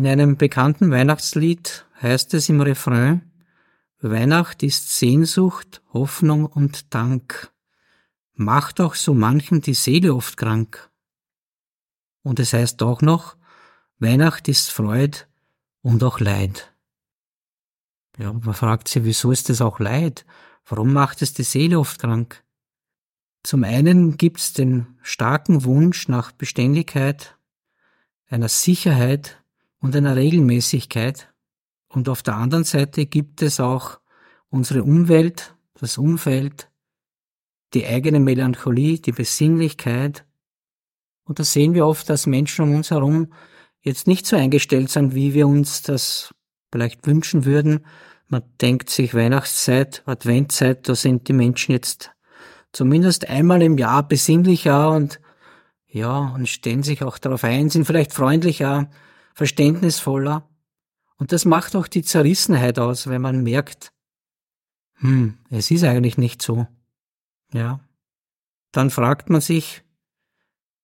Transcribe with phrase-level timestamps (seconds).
[0.00, 3.30] einem bekannten Weihnachtslied heißt es im Refrain,
[4.00, 7.52] Weihnacht ist Sehnsucht, Hoffnung und Dank.
[8.34, 10.90] Macht auch so manchen die Seele oft krank.
[12.22, 13.36] Und es heißt auch noch,
[13.98, 15.18] Weihnacht ist Freud
[15.82, 16.74] und auch Leid.
[18.18, 20.24] Ja, man fragt sich, wieso ist das auch Leid?
[20.64, 22.42] Warum macht es die Seele oft krank?
[23.42, 27.36] Zum einen gibt's den starken Wunsch nach Beständigkeit,
[28.26, 29.41] einer Sicherheit
[29.82, 31.28] und einer Regelmäßigkeit.
[31.88, 34.00] Und auf der anderen Seite gibt es auch
[34.48, 36.70] unsere Umwelt, das Umfeld,
[37.74, 40.24] die eigene Melancholie, die Besinnlichkeit.
[41.24, 43.32] Und da sehen wir oft, dass Menschen um uns herum
[43.82, 46.34] jetzt nicht so eingestellt sind, wie wir uns das
[46.70, 47.84] vielleicht wünschen würden.
[48.28, 52.12] Man denkt sich Weihnachtszeit, Adventzeit, da sind die Menschen jetzt
[52.72, 55.20] zumindest einmal im Jahr besinnlicher und
[55.86, 58.88] ja, und stellen sich auch darauf ein, sind vielleicht freundlicher,
[59.34, 60.48] verständnisvoller.
[61.16, 63.92] Und das macht auch die Zerrissenheit aus, wenn man merkt,
[64.96, 66.66] hm, es ist eigentlich nicht so.
[67.52, 67.80] Ja.
[68.70, 69.82] Dann fragt man sich,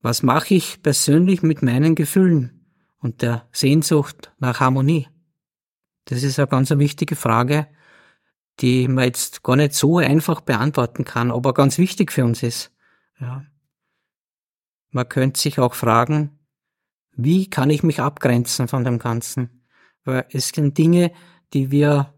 [0.00, 2.66] was mache ich persönlich mit meinen Gefühlen
[2.98, 5.08] und der Sehnsucht nach Harmonie?
[6.06, 7.68] Das ist eine ganz wichtige Frage,
[8.60, 12.72] die man jetzt gar nicht so einfach beantworten kann, aber ganz wichtig für uns ist.
[13.20, 13.44] Ja.
[14.90, 16.39] Man könnte sich auch fragen,
[17.24, 19.64] wie kann ich mich abgrenzen von dem Ganzen?
[20.04, 21.12] Weil es sind Dinge,
[21.52, 22.14] die wir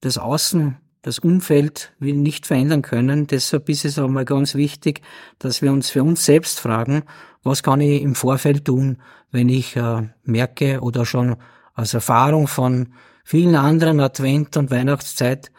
[0.00, 3.26] das Außen, das Umfeld nicht verändern können.
[3.26, 5.00] Deshalb ist es auch mal ganz wichtig,
[5.38, 7.04] dass wir uns für uns selbst fragen,
[7.42, 8.98] was kann ich im Vorfeld tun,
[9.30, 11.36] wenn ich äh, merke oder schon
[11.74, 12.92] aus Erfahrung von
[13.24, 15.50] vielen anderen Advent- und Weihnachtszeit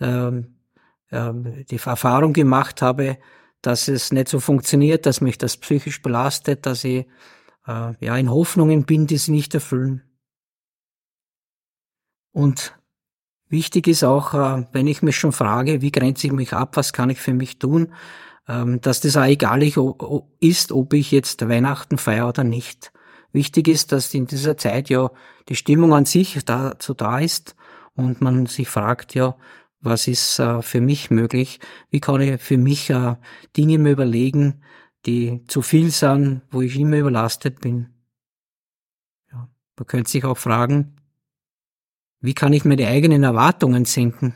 [0.00, 0.56] ähm,
[1.10, 1.32] äh,
[1.70, 3.18] die Erfahrung gemacht habe,
[3.60, 7.06] dass es nicht so funktioniert, dass mich das psychisch belastet, dass ich
[7.68, 10.02] äh, ja in Hoffnungen bin, die sie nicht erfüllen.
[12.32, 12.76] Und
[13.48, 16.92] wichtig ist auch, äh, wenn ich mich schon frage, wie grenze ich mich ab, was
[16.92, 17.92] kann ich für mich tun,
[18.48, 19.62] ähm, dass das auch egal
[20.40, 22.92] ist, ob ich jetzt Weihnachten feiere oder nicht.
[23.32, 25.10] Wichtig ist, dass in dieser Zeit ja
[25.48, 27.54] die Stimmung an sich dazu da ist
[27.94, 29.36] und man sich fragt, ja,
[29.80, 31.60] was ist äh, für mich möglich?
[31.90, 33.16] Wie kann ich für mich äh,
[33.56, 34.62] Dinge mir überlegen,
[35.06, 37.90] die zu viel sind, wo ich immer überlastet bin?
[39.30, 40.96] Ja, man könnte sich auch fragen,
[42.20, 44.34] wie kann ich die eigenen Erwartungen senken?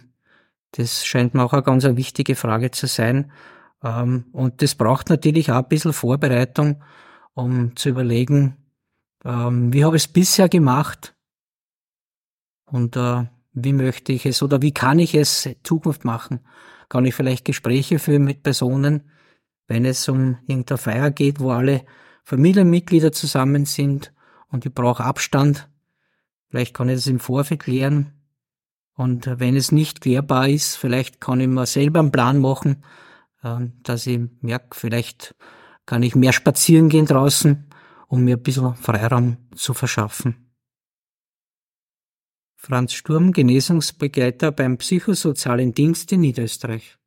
[0.73, 3.33] Das scheint mir auch eine ganz wichtige Frage zu sein.
[3.83, 6.83] Ähm, und das braucht natürlich auch ein bisschen Vorbereitung,
[7.35, 8.57] um zu überlegen,
[9.25, 11.15] ähm, wie habe ich es bisher gemacht
[12.67, 16.41] und äh, wie möchte ich es oder wie kann ich es Zukunft machen?
[16.89, 19.11] Kann ich vielleicht Gespräche führen mit Personen,
[19.67, 21.85] wenn es um irgendeine Feier geht, wo alle
[22.25, 24.13] Familienmitglieder zusammen sind
[24.49, 25.69] und ich brauche Abstand.
[26.49, 28.13] Vielleicht kann ich das im Vorfeld klären.
[28.95, 32.85] Und wenn es nicht klärbar ist, vielleicht kann ich mir selber einen Plan machen,
[33.43, 35.35] ähm, dass ich merke, vielleicht
[35.87, 37.67] kann ich mehr spazieren gehen draußen
[38.13, 40.53] um mir ein bisschen Freiraum zu verschaffen.
[42.57, 46.99] Franz Sturm, Genesungsbegleiter beim Psychosozialen Dienst in Niederösterreich.